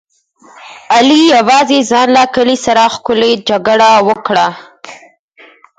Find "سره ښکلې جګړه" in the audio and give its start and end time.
2.65-3.91